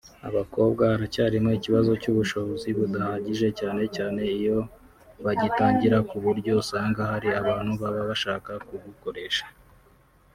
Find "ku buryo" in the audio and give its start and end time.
6.09-6.51